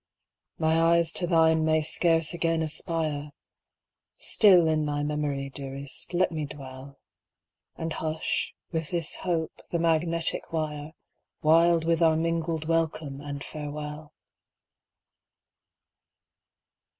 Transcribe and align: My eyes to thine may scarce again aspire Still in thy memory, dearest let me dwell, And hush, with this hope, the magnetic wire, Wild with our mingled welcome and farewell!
My 0.57 0.81
eyes 0.81 1.13
to 1.13 1.27
thine 1.27 1.63
may 1.63 1.83
scarce 1.83 2.33
again 2.33 2.63
aspire 2.63 3.33
Still 4.17 4.67
in 4.67 4.87
thy 4.87 5.03
memory, 5.03 5.51
dearest 5.51 6.15
let 6.15 6.31
me 6.31 6.45
dwell, 6.47 6.97
And 7.75 7.93
hush, 7.93 8.55
with 8.71 8.89
this 8.89 9.13
hope, 9.17 9.61
the 9.69 9.77
magnetic 9.77 10.51
wire, 10.51 10.93
Wild 11.43 11.85
with 11.85 12.01
our 12.01 12.17
mingled 12.17 12.67
welcome 12.67 13.21
and 13.21 13.43
farewell! 13.43 14.15